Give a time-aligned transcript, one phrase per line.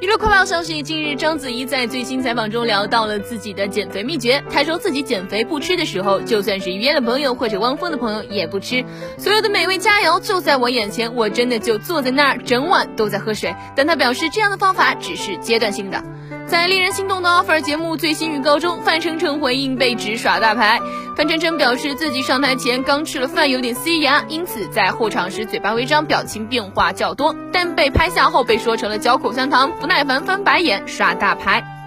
[0.00, 4.42] 娱乐快报消息：近日，章子怡在最新采访中聊到了自己的减肥秘诀。
[4.50, 8.82] 她说自己减肥不吃的时候，就算是约了朋友或者汪峰的朋友也不吃。
[9.18, 13.54] 所有的美味佳肴就在我眼前，我真的就坐在那儿，整晚都在喝水。
[13.76, 16.02] 但她表示，这样的方法只是阶段性的。
[16.50, 20.80] 在令人心动的 offer 节目最新预告中，范丞丞回应被指耍大牌。
[21.16, 27.36] 范丞丞表示自己上台前刚吃了饭，有点塞牙，因此在候场时嘴巴微张，表情变化较多。
[27.52, 31.79] 但被拍下后被说成了嚼口香糖，不耐烦翻白眼，耍大牌。